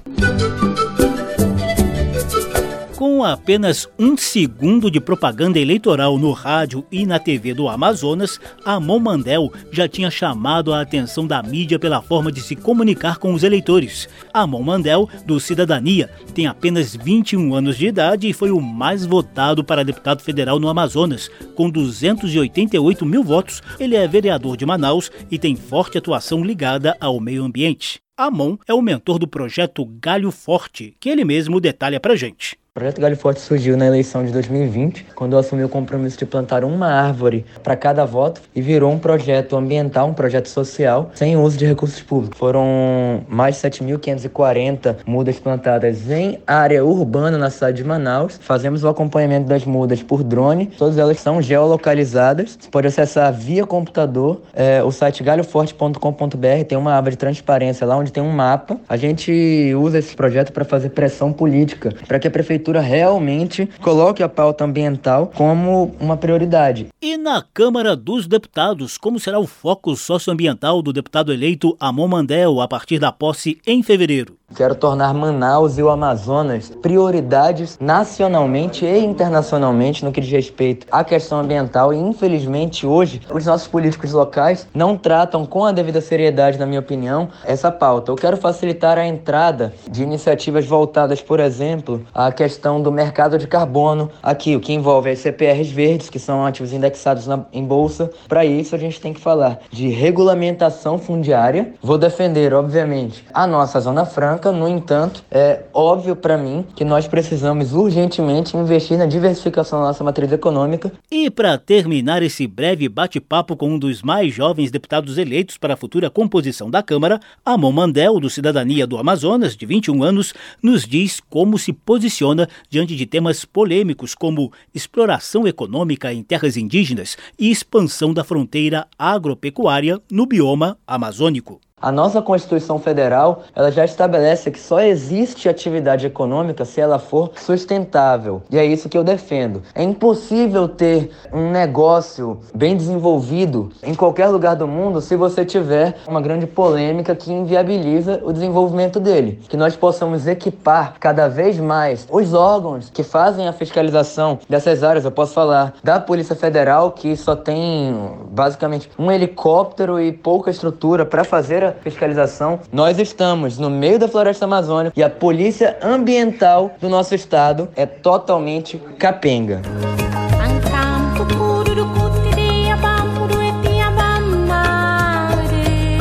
Com 3.20 3.26
apenas 3.26 3.86
um 3.98 4.16
segundo 4.16 4.90
de 4.90 4.98
propaganda 4.98 5.58
eleitoral 5.58 6.16
no 6.16 6.32
rádio 6.32 6.86
e 6.90 7.04
na 7.04 7.18
TV 7.18 7.52
do 7.52 7.68
Amazonas, 7.68 8.40
Amon 8.64 8.98
Mandel 8.98 9.52
já 9.70 9.86
tinha 9.86 10.10
chamado 10.10 10.72
a 10.72 10.80
atenção 10.80 11.26
da 11.26 11.42
mídia 11.42 11.78
pela 11.78 12.00
forma 12.00 12.32
de 12.32 12.40
se 12.40 12.56
comunicar 12.56 13.18
com 13.18 13.34
os 13.34 13.42
eleitores. 13.42 14.08
Amon 14.32 14.62
Mandel, 14.62 15.06
do 15.26 15.38
Cidadania, 15.38 16.08
tem 16.32 16.46
apenas 16.46 16.96
21 16.96 17.54
anos 17.54 17.76
de 17.76 17.88
idade 17.88 18.26
e 18.26 18.32
foi 18.32 18.50
o 18.50 18.58
mais 18.58 19.04
votado 19.04 19.62
para 19.62 19.84
deputado 19.84 20.22
federal 20.22 20.58
no 20.58 20.70
Amazonas. 20.70 21.30
Com 21.54 21.68
288 21.68 23.04
mil 23.04 23.22
votos, 23.22 23.62
ele 23.78 23.96
é 23.96 24.08
vereador 24.08 24.56
de 24.56 24.64
Manaus 24.64 25.12
e 25.30 25.38
tem 25.38 25.54
forte 25.56 25.98
atuação 25.98 26.42
ligada 26.42 26.96
ao 26.98 27.20
meio 27.20 27.44
ambiente. 27.44 28.00
Amon 28.22 28.58
é 28.68 28.74
o 28.74 28.82
mentor 28.82 29.18
do 29.18 29.26
projeto 29.26 29.82
Galho 29.98 30.30
Forte, 30.30 30.94
que 31.00 31.08
ele 31.08 31.24
mesmo 31.24 31.58
detalha 31.58 31.98
pra 31.98 32.14
gente. 32.14 32.60
O 32.70 32.74
projeto 32.74 33.00
Galho 33.00 33.16
Forte 33.16 33.40
surgiu 33.40 33.76
na 33.76 33.84
eleição 33.84 34.24
de 34.24 34.30
2020, 34.30 35.06
quando 35.16 35.32
eu 35.32 35.40
assumi 35.40 35.64
o 35.64 35.68
compromisso 35.68 36.16
de 36.16 36.24
plantar 36.24 36.62
uma 36.62 36.86
árvore 36.86 37.44
para 37.64 37.74
cada 37.74 38.04
voto 38.04 38.40
e 38.54 38.62
virou 38.62 38.92
um 38.92 38.98
projeto 38.98 39.56
ambiental, 39.56 40.08
um 40.08 40.14
projeto 40.14 40.48
social, 40.48 41.10
sem 41.12 41.36
uso 41.36 41.58
de 41.58 41.66
recursos 41.66 42.00
públicos. 42.00 42.38
Foram 42.38 43.24
mais 43.28 43.56
de 43.56 43.68
7.540 43.68 44.98
mudas 45.04 45.40
plantadas 45.40 46.08
em 46.08 46.38
área 46.46 46.84
urbana 46.84 47.36
na 47.36 47.50
cidade 47.50 47.78
de 47.78 47.84
Manaus. 47.84 48.38
Fazemos 48.40 48.84
o 48.84 48.88
acompanhamento 48.88 49.48
das 49.48 49.64
mudas 49.64 50.00
por 50.00 50.22
drone, 50.22 50.66
todas 50.66 50.96
elas 50.96 51.18
são 51.18 51.42
geolocalizadas. 51.42 52.56
Você 52.60 52.70
pode 52.70 52.86
acessar 52.86 53.32
via 53.32 53.66
computador 53.66 54.42
é, 54.54 54.80
o 54.80 54.92
site 54.92 55.24
galhoforte.com.br, 55.24 56.64
tem 56.68 56.78
uma 56.78 56.96
aba 56.96 57.10
de 57.10 57.16
transparência 57.16 57.84
lá 57.84 57.96
onde 57.96 58.09
tem 58.10 58.22
um 58.22 58.32
mapa. 58.32 58.78
A 58.88 58.96
gente 58.96 59.74
usa 59.76 59.98
esse 59.98 60.14
projeto 60.14 60.52
para 60.52 60.64
fazer 60.64 60.90
pressão 60.90 61.32
política, 61.32 61.94
para 62.06 62.18
que 62.18 62.28
a 62.28 62.30
prefeitura 62.30 62.50
prefeitura 62.50 62.80
realmente 62.80 63.68
coloque 63.80 64.22
a 64.22 64.28
pauta 64.28 64.64
ambiental 64.64 65.30
como 65.34 65.94
uma 66.00 66.16
prioridade. 66.16 66.88
E 67.00 67.16
na 67.16 67.42
Câmara 67.42 67.96
dos 67.96 68.26
Deputados, 68.26 68.98
como 68.98 69.18
será 69.18 69.38
o 69.38 69.46
foco 69.46 69.96
socioambiental 69.96 70.82
do 70.82 70.92
deputado 70.92 71.32
eleito 71.32 71.76
Amon 71.80 72.08
Mandel 72.08 72.60
a 72.60 72.68
partir 72.68 72.98
da 72.98 73.10
posse 73.10 73.58
em 73.66 73.82
fevereiro? 73.82 74.40
Quero 74.54 74.74
tornar 74.74 75.14
Manaus 75.14 75.78
e 75.78 75.82
o 75.82 75.88
Amazonas 75.88 76.70
prioridades 76.82 77.78
nacionalmente 77.80 78.84
e 78.84 78.98
internacionalmente 78.98 80.04
no 80.04 80.10
que 80.10 80.20
diz 80.20 80.30
respeito 80.30 80.88
à 80.90 81.04
questão 81.04 81.38
ambiental. 81.38 81.94
E 81.94 81.96
infelizmente 81.96 82.84
hoje 82.84 83.20
os 83.32 83.46
nossos 83.46 83.68
políticos 83.68 84.12
locais 84.12 84.66
não 84.74 84.96
tratam 84.96 85.46
com 85.46 85.64
a 85.64 85.70
devida 85.70 86.00
seriedade, 86.00 86.58
na 86.58 86.66
minha 86.66 86.80
opinião, 86.80 87.28
essa 87.44 87.70
pauta. 87.70 87.89
Eu 87.98 88.14
quero 88.14 88.36
facilitar 88.36 88.98
a 88.98 89.06
entrada 89.06 89.74
de 89.90 90.02
iniciativas 90.02 90.64
voltadas, 90.64 91.20
por 91.20 91.40
exemplo, 91.40 92.04
à 92.14 92.30
questão 92.30 92.80
do 92.80 92.92
mercado 92.92 93.36
de 93.36 93.46
carbono 93.46 94.10
aqui, 94.22 94.54
o 94.54 94.60
que 94.60 94.72
envolve 94.72 95.10
as 95.10 95.18
CPRs 95.18 95.70
verdes, 95.70 96.08
que 96.08 96.18
são 96.18 96.46
ativos 96.46 96.72
indexados 96.72 97.26
na, 97.26 97.44
em 97.52 97.64
bolsa. 97.64 98.10
Para 98.28 98.44
isso, 98.44 98.74
a 98.74 98.78
gente 98.78 99.00
tem 99.00 99.12
que 99.12 99.20
falar 99.20 99.58
de 99.70 99.88
regulamentação 99.88 100.98
fundiária. 100.98 101.74
Vou 101.82 101.98
defender, 101.98 102.54
obviamente, 102.54 103.24
a 103.34 103.46
nossa 103.46 103.80
Zona 103.80 104.04
Franca, 104.04 104.52
no 104.52 104.68
entanto, 104.68 105.24
é 105.30 105.62
óbvio 105.72 106.14
para 106.14 106.38
mim 106.38 106.64
que 106.76 106.84
nós 106.84 107.08
precisamos 107.08 107.72
urgentemente 107.72 108.56
investir 108.56 108.96
na 108.96 109.06
diversificação 109.06 109.80
da 109.80 109.86
nossa 109.88 110.04
matriz 110.04 110.30
econômica. 110.30 110.92
E 111.10 111.30
para 111.30 111.58
terminar 111.58 112.22
esse 112.22 112.46
breve 112.46 112.88
bate-papo 112.88 113.56
com 113.56 113.70
um 113.70 113.78
dos 113.78 114.02
mais 114.02 114.32
jovens 114.32 114.70
deputados 114.70 115.18
eleitos 115.18 115.56
para 115.56 115.74
a 115.74 115.76
futura 115.76 116.10
composição 116.10 116.70
da 116.70 116.82
Câmara, 116.82 117.20
Amon 117.44 117.72
Mandel, 117.80 118.20
do 118.20 118.28
Cidadania 118.28 118.86
do 118.86 118.98
Amazonas, 118.98 119.56
de 119.56 119.64
21 119.64 120.02
anos, 120.02 120.34
nos 120.62 120.84
diz 120.84 121.18
como 121.18 121.58
se 121.58 121.72
posiciona 121.72 122.46
diante 122.68 122.94
de 122.94 123.06
temas 123.06 123.46
polêmicos 123.46 124.14
como 124.14 124.52
exploração 124.74 125.48
econômica 125.48 126.12
em 126.12 126.22
terras 126.22 126.58
indígenas 126.58 127.16
e 127.38 127.50
expansão 127.50 128.12
da 128.12 128.22
fronteira 128.22 128.86
agropecuária 128.98 129.98
no 130.10 130.26
bioma 130.26 130.76
amazônico. 130.86 131.58
A 131.82 131.90
nossa 131.90 132.20
Constituição 132.20 132.78
Federal, 132.78 133.42
ela 133.56 133.72
já 133.72 133.86
estabelece 133.86 134.50
que 134.50 134.60
só 134.60 134.80
existe 134.80 135.48
atividade 135.48 136.06
econômica 136.06 136.66
se 136.66 136.78
ela 136.78 136.98
for 136.98 137.30
sustentável. 137.36 138.42
E 138.50 138.58
é 138.58 138.64
isso 138.66 138.86
que 138.86 138.98
eu 138.98 139.02
defendo. 139.02 139.62
É 139.74 139.82
impossível 139.82 140.68
ter 140.68 141.10
um 141.32 141.50
negócio 141.50 142.38
bem 142.54 142.76
desenvolvido 142.76 143.70
em 143.82 143.94
qualquer 143.94 144.28
lugar 144.28 144.56
do 144.56 144.68
mundo 144.68 145.00
se 145.00 145.16
você 145.16 145.42
tiver 145.42 145.96
uma 146.06 146.20
grande 146.20 146.46
polêmica 146.46 147.16
que 147.16 147.32
inviabiliza 147.32 148.20
o 148.24 148.30
desenvolvimento 148.30 149.00
dele. 149.00 149.40
Que 149.48 149.56
nós 149.56 149.74
possamos 149.74 150.26
equipar 150.26 150.96
cada 151.00 151.28
vez 151.28 151.58
mais 151.58 152.06
os 152.10 152.34
órgãos 152.34 152.90
que 152.90 153.02
fazem 153.02 153.48
a 153.48 153.54
fiscalização 153.54 154.38
dessas 154.46 154.84
áreas. 154.84 155.06
Eu 155.06 155.12
posso 155.12 155.32
falar 155.32 155.72
da 155.82 155.98
Polícia 155.98 156.36
Federal, 156.36 156.92
que 156.92 157.16
só 157.16 157.34
tem 157.34 157.94
basicamente 158.30 158.90
um 158.98 159.10
helicóptero 159.10 159.98
e 159.98 160.12
pouca 160.12 160.50
estrutura 160.50 161.06
para 161.06 161.24
fazer 161.24 161.64
a 161.64 161.69
fiscalização. 161.82 162.60
Nós 162.72 162.98
estamos 162.98 163.58
no 163.58 163.70
meio 163.70 163.98
da 163.98 164.08
floresta 164.08 164.44
amazônica 164.44 164.92
e 164.96 165.02
a 165.02 165.10
polícia 165.10 165.76
ambiental 165.82 166.74
do 166.80 166.88
nosso 166.88 167.14
estado 167.14 167.68
é 167.76 167.86
totalmente 167.86 168.80
capenga. 168.98 169.62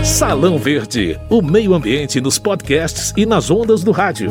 Salão 0.04 0.58
Verde, 0.58 1.18
o 1.30 1.42
meio 1.42 1.74
ambiente 1.74 2.20
nos 2.20 2.38
podcasts 2.38 3.14
e 3.16 3.26
nas 3.26 3.50
ondas 3.50 3.84
do 3.84 3.92
rádio. 3.92 4.28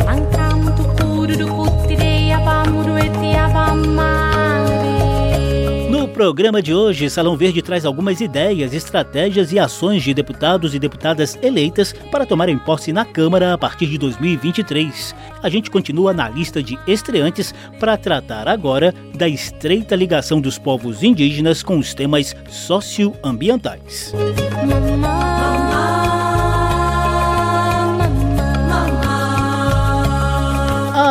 Programa 6.19 6.61
de 6.61 6.75
hoje, 6.75 7.09
Salão 7.09 7.37
Verde 7.37 7.63
traz 7.63 7.87
algumas 7.87 8.21
ideias, 8.21 8.75
estratégias 8.75 9.53
e 9.53 9.59
ações 9.61 10.03
de 10.03 10.13
deputados 10.13 10.75
e 10.75 10.79
deputadas 10.81 11.39
eleitas 11.41 11.93
para 12.11 12.27
tomarem 12.27 12.59
posse 12.59 12.93
na 12.93 13.05
Câmara 13.05 13.55
a 13.55 13.59
partir 13.59 13.87
de 13.87 13.97
2023. 13.99 15.15
A 15.41 15.49
gente 15.49 15.71
continua 15.71 16.13
na 16.13 16.29
lista 16.29 16.61
de 16.61 16.77
estreantes 16.89 17.55
para 17.79 17.97
tratar 17.97 18.49
agora 18.49 18.93
da 19.15 19.29
estreita 19.29 19.95
ligação 19.95 20.41
dos 20.41 20.59
povos 20.59 21.05
indígenas 21.05 21.63
com 21.63 21.79
os 21.79 21.95
temas 21.95 22.35
socioambientais. 22.49 24.13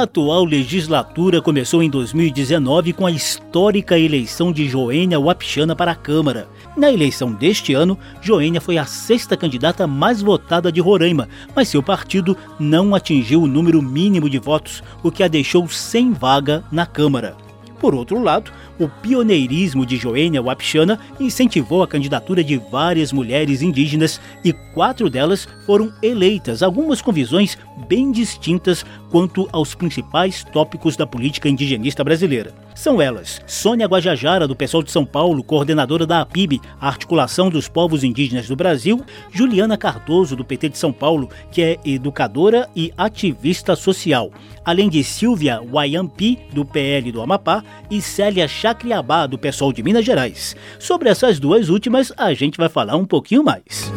Atual 0.07 0.45
legislatura 0.45 1.41
começou 1.41 1.83
em 1.83 1.89
2019 1.89 2.93
com 2.93 3.05
a 3.05 3.11
histórica 3.11 3.99
eleição 3.99 4.53
de 4.53 4.67
Joênia 4.67 5.19
Wapichana 5.19 5.75
para 5.75 5.91
a 5.91 5.95
Câmara. 5.95 6.47
Na 6.77 6.89
eleição 6.89 7.33
deste 7.33 7.73
ano, 7.73 7.99
Joênia 8.21 8.61
foi 8.61 8.77
a 8.77 8.85
sexta 8.85 9.35
candidata 9.35 9.85
mais 9.85 10.21
votada 10.21 10.71
de 10.71 10.79
Roraima, 10.79 11.27
mas 11.53 11.67
seu 11.67 11.83
partido 11.83 12.37
não 12.57 12.95
atingiu 12.95 13.43
o 13.43 13.47
número 13.47 13.81
mínimo 13.81 14.29
de 14.29 14.39
votos, 14.39 14.81
o 15.03 15.11
que 15.11 15.23
a 15.23 15.27
deixou 15.27 15.67
sem 15.67 16.13
vaga 16.13 16.63
na 16.71 16.85
Câmara. 16.85 17.46
Por 17.79 17.93
outro 17.93 18.21
lado, 18.21 18.51
o 18.79 18.87
pioneirismo 18.87 19.85
de 19.85 19.97
Joênia 19.97 20.41
Wapichana 20.41 20.99
incentivou 21.19 21.83
a 21.83 21.87
candidatura 21.87 22.43
de 22.43 22.57
várias 22.57 23.11
mulheres 23.11 23.61
indígenas 23.61 24.19
e 24.43 24.51
quatro 24.51 25.09
delas 25.09 25.47
foram 25.65 25.93
eleitas, 26.01 26.63
algumas 26.63 27.01
com 27.01 27.11
visões 27.11 27.57
bem 27.87 28.11
distintas 28.11 28.85
quanto 29.11 29.47
aos 29.51 29.75
principais 29.75 30.43
tópicos 30.43 30.97
da 30.97 31.05
política 31.05 31.47
indigenista 31.47 32.03
brasileira. 32.03 32.66
São 32.77 33.01
elas 33.01 33.41
Sônia 33.47 33.87
Guajajara, 33.87 34.47
do 34.47 34.55
Pessoal 34.55 34.83
de 34.83 34.91
São 34.91 35.03
Paulo, 35.03 35.43
coordenadora 35.43 36.05
da 36.05 36.21
APIB, 36.21 36.61
a 36.79 36.87
Articulação 36.87 37.49
dos 37.49 37.67
Povos 37.67 38.03
Indígenas 38.03 38.47
do 38.47 38.55
Brasil, 38.55 39.03
Juliana 39.31 39.75
Cardoso, 39.75 40.35
do 40.35 40.45
PT 40.45 40.69
de 40.69 40.77
São 40.77 40.93
Paulo, 40.93 41.27
que 41.51 41.63
é 41.63 41.79
educadora 41.83 42.69
e 42.75 42.93
ativista 42.95 43.75
social, 43.75 44.29
além 44.63 44.89
de 44.89 45.03
Silvia 45.03 45.59
Wayampi, 45.59 46.37
do 46.53 46.63
PL 46.63 47.11
do 47.11 47.19
Amapá, 47.19 47.63
e 47.89 47.99
Célia 47.99 48.47
Chacriabá, 48.47 49.25
do 49.25 49.39
Pessoal 49.39 49.73
de 49.73 49.81
Minas 49.81 50.05
Gerais. 50.05 50.55
Sobre 50.77 51.09
essas 51.09 51.39
duas 51.39 51.69
últimas, 51.69 52.13
a 52.15 52.31
gente 52.35 52.59
vai 52.59 52.69
falar 52.69 52.95
um 52.95 53.05
pouquinho 53.05 53.43
mais. 53.43 53.91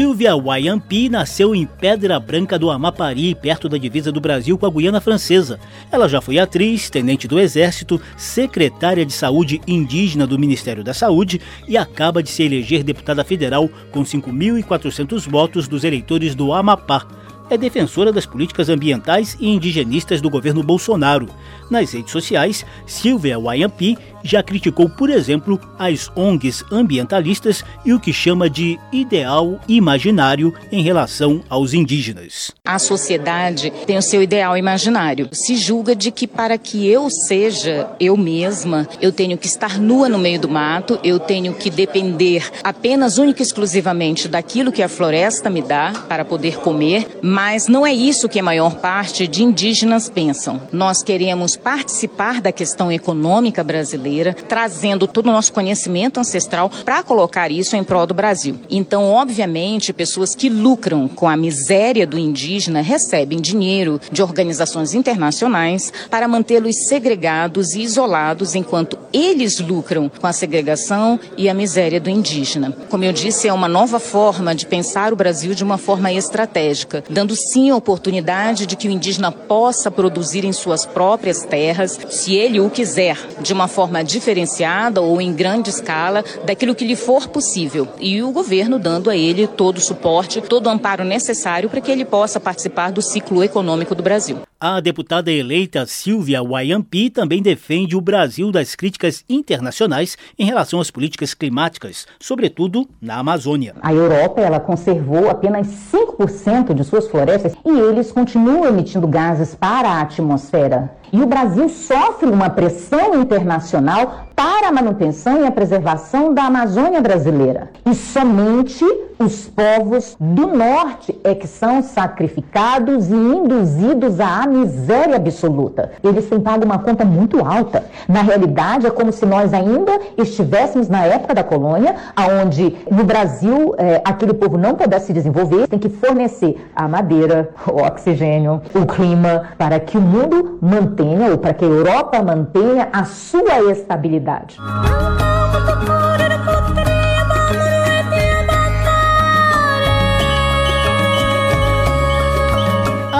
Silvia 0.00 0.34
Wayampi 0.34 1.10
nasceu 1.10 1.54
em 1.54 1.66
Pedra 1.66 2.18
Branca 2.18 2.58
do 2.58 2.70
Amapari, 2.70 3.34
perto 3.34 3.68
da 3.68 3.76
divisa 3.76 4.10
do 4.10 4.18
Brasil 4.18 4.56
com 4.56 4.64
a 4.64 4.70
Guiana 4.70 4.98
Francesa. 4.98 5.60
Ela 5.92 6.08
já 6.08 6.22
foi 6.22 6.38
atriz, 6.38 6.88
tenente 6.88 7.28
do 7.28 7.38
Exército, 7.38 8.00
secretária 8.16 9.04
de 9.04 9.12
Saúde 9.12 9.60
indígena 9.66 10.26
do 10.26 10.38
Ministério 10.38 10.82
da 10.82 10.94
Saúde 10.94 11.38
e 11.68 11.76
acaba 11.76 12.22
de 12.22 12.30
se 12.30 12.42
eleger 12.42 12.82
deputada 12.82 13.22
federal 13.22 13.68
com 13.92 14.02
5.400 14.02 15.28
votos 15.28 15.68
dos 15.68 15.84
eleitores 15.84 16.34
do 16.34 16.50
Amapá 16.54 17.06
é 17.50 17.58
defensora 17.58 18.12
das 18.12 18.24
políticas 18.24 18.68
ambientais 18.68 19.36
e 19.40 19.48
indigenistas 19.48 20.20
do 20.20 20.30
governo 20.30 20.62
Bolsonaro. 20.62 21.28
Nas 21.68 21.92
redes 21.92 22.12
sociais, 22.12 22.64
Silvia 22.86 23.38
Wayampi 23.38 23.98
já 24.22 24.42
criticou, 24.42 24.88
por 24.88 25.10
exemplo, 25.10 25.60
as 25.78 26.10
ONGs 26.14 26.64
ambientalistas 26.70 27.64
e 27.84 27.92
o 27.92 28.00
que 28.00 28.12
chama 28.12 28.50
de 28.50 28.78
ideal 28.92 29.58
imaginário 29.68 30.54
em 30.70 30.82
relação 30.82 31.42
aos 31.48 31.72
indígenas. 31.74 32.50
A 32.64 32.78
sociedade 32.78 33.72
tem 33.86 33.96
o 33.96 34.02
seu 34.02 34.22
ideal 34.22 34.56
imaginário. 34.56 35.28
Se 35.32 35.56
julga 35.56 35.94
de 35.94 36.10
que 36.10 36.26
para 36.26 36.58
que 36.58 36.86
eu 36.86 37.08
seja 37.10 37.88
eu 37.98 38.16
mesma, 38.16 38.88
eu 39.00 39.12
tenho 39.12 39.38
que 39.38 39.46
estar 39.46 39.78
nua 39.78 40.08
no 40.08 40.18
meio 40.18 40.40
do 40.40 40.48
mato, 40.48 40.98
eu 41.02 41.18
tenho 41.18 41.54
que 41.54 41.70
depender 41.70 42.50
apenas 42.62 43.18
única 43.18 43.42
e 43.42 43.44
exclusivamente 43.44 44.28
daquilo 44.28 44.72
que 44.72 44.82
a 44.82 44.88
floresta 44.88 45.48
me 45.48 45.62
dá 45.62 45.92
para 46.08 46.24
poder 46.24 46.58
comer, 46.58 47.18
mas 47.22 47.68
não 47.68 47.86
é 47.86 47.92
isso 47.92 48.28
que 48.28 48.38
a 48.38 48.42
maior 48.42 48.76
parte 48.76 49.26
de 49.26 49.42
indígenas 49.42 50.08
pensam. 50.08 50.60
Nós 50.72 51.02
queremos 51.02 51.56
participar 51.56 52.40
da 52.40 52.52
questão 52.52 52.90
econômica 52.90 53.62
brasileira 53.64 54.09
brasileira, 54.10 54.34
trazendo 54.48 55.06
todo 55.06 55.28
o 55.28 55.32
nosso 55.32 55.52
conhecimento 55.52 56.18
ancestral 56.18 56.70
para 56.84 57.02
colocar 57.02 57.50
isso 57.50 57.76
em 57.76 57.84
prol 57.84 58.06
do 58.06 58.14
Brasil. 58.14 58.58
Então, 58.68 59.04
obviamente, 59.04 59.92
pessoas 59.92 60.34
que 60.34 60.48
lucram 60.48 61.08
com 61.08 61.28
a 61.28 61.36
miséria 61.36 62.06
do 62.06 62.18
indígena 62.18 62.80
recebem 62.80 63.40
dinheiro 63.40 64.00
de 64.10 64.22
organizações 64.22 64.94
internacionais 64.94 65.92
para 66.10 66.26
mantê-los 66.26 66.88
segregados 66.88 67.74
e 67.74 67.82
isolados 67.82 68.54
enquanto 68.54 68.98
eles 69.12 69.60
lucram 69.60 70.10
com 70.20 70.26
a 70.26 70.32
segregação 70.32 71.18
e 71.36 71.48
a 71.48 71.54
miséria 71.54 72.00
do 72.00 72.10
indígena. 72.10 72.76
Como 72.88 73.04
eu 73.04 73.12
disse, 73.12 73.48
é 73.48 73.52
uma 73.52 73.68
nova 73.68 74.00
forma 74.00 74.54
de 74.54 74.66
pensar 74.66 75.12
o 75.12 75.16
Brasil 75.16 75.54
de 75.54 75.62
uma 75.62 75.78
forma 75.78 76.12
estratégica, 76.12 77.04
dando 77.08 77.36
sim 77.36 77.70
a 77.70 77.76
oportunidade 77.76 78.66
de 78.66 78.76
que 78.76 78.88
o 78.88 78.90
indígena 78.90 79.30
possa 79.30 79.90
produzir 79.90 80.44
em 80.44 80.52
suas 80.52 80.84
próprias 80.84 81.44
terras, 81.44 81.98
se 82.08 82.34
ele 82.34 82.60
o 82.60 82.70
quiser, 82.70 83.16
de 83.40 83.52
uma 83.52 83.68
forma 83.68 83.99
forma 84.00 84.04
diferenciada 84.04 85.00
ou 85.00 85.20
em 85.20 85.32
grande 85.32 85.70
escala 85.70 86.24
daquilo 86.44 86.74
que 86.74 86.84
lhe 86.84 86.96
for 86.96 87.28
possível. 87.28 87.86
E 88.00 88.22
o 88.22 88.32
governo 88.32 88.78
dando 88.78 89.10
a 89.10 89.16
ele 89.16 89.46
todo 89.46 89.78
o 89.78 89.80
suporte, 89.80 90.40
todo 90.40 90.66
o 90.66 90.70
amparo 90.70 91.04
necessário 91.04 91.68
para 91.68 91.80
que 91.80 91.90
ele 91.90 92.04
possa 92.04 92.40
participar 92.40 92.90
do 92.90 93.02
ciclo 93.02 93.44
econômico 93.44 93.94
do 93.94 94.02
Brasil. 94.02 94.38
A 94.62 94.78
deputada 94.78 95.32
eleita 95.32 95.86
Silvia 95.86 96.42
Wayampi 96.42 97.08
também 97.08 97.40
defende 97.40 97.96
o 97.96 98.00
Brasil 98.00 98.52
das 98.52 98.74
críticas 98.74 99.24
internacionais 99.28 100.18
em 100.38 100.44
relação 100.44 100.80
às 100.80 100.90
políticas 100.90 101.32
climáticas, 101.32 102.06
sobretudo 102.18 102.86
na 103.00 103.18
Amazônia. 103.18 103.76
A 103.80 103.92
Europa 103.92 104.40
ela 104.40 104.60
conservou 104.60 105.30
apenas 105.30 105.66
5% 105.66 106.74
de 106.74 106.84
suas 106.84 107.08
florestas 107.08 107.54
e 107.64 107.70
eles 107.70 108.12
continuam 108.12 108.66
emitindo 108.66 109.08
gases 109.08 109.54
para 109.54 109.88
a 109.88 110.00
atmosfera. 110.02 110.99
E 111.12 111.20
o 111.20 111.26
Brasil 111.26 111.68
sofre 111.68 112.28
uma 112.28 112.48
pressão 112.48 113.20
internacional 113.20 114.26
para 114.34 114.68
a 114.68 114.72
manutenção 114.72 115.42
e 115.42 115.46
a 115.46 115.50
preservação 115.50 116.32
da 116.32 116.44
Amazônia 116.44 117.00
brasileira. 117.00 117.70
E 117.84 117.94
somente 117.94 118.84
os 119.20 119.46
povos 119.46 120.16
do 120.18 120.46
norte 120.46 121.20
é 121.22 121.34
que 121.34 121.46
são 121.46 121.82
sacrificados 121.82 123.10
e 123.10 123.14
induzidos 123.14 124.18
à 124.18 124.46
miséria 124.46 125.16
absoluta. 125.16 125.92
Eles 126.02 126.26
têm 126.26 126.40
pago 126.40 126.64
uma 126.64 126.78
conta 126.78 127.04
muito 127.04 127.44
alta. 127.44 127.84
Na 128.08 128.22
realidade, 128.22 128.86
é 128.86 128.90
como 128.90 129.12
se 129.12 129.26
nós 129.26 129.52
ainda 129.52 129.92
estivéssemos 130.16 130.88
na 130.88 131.04
época 131.04 131.34
da 131.34 131.44
colônia, 131.44 131.94
onde 132.42 132.74
no 132.90 133.04
Brasil 133.04 133.74
é, 133.76 134.00
aquele 134.02 134.32
povo 134.32 134.56
não 134.56 134.74
pudesse 134.74 135.08
se 135.08 135.12
desenvolver, 135.12 135.68
tem 135.68 135.78
que 135.78 135.90
fornecer 135.90 136.70
a 136.74 136.88
madeira, 136.88 137.50
o 137.70 137.82
oxigênio, 137.82 138.62
o 138.74 138.86
clima, 138.86 139.50
para 139.58 139.78
que 139.78 139.98
o 139.98 140.00
mundo 140.00 140.58
mantenha, 140.62 141.30
ou 141.30 141.36
para 141.36 141.52
que 141.52 141.64
a 141.64 141.68
Europa 141.68 142.22
mantenha 142.22 142.88
a 142.90 143.04
sua 143.04 143.70
estabilidade. 143.70 144.56